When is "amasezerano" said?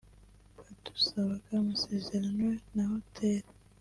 1.61-2.45